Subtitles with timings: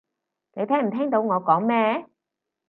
[0.55, 2.07] 你聽唔聽到我講咩？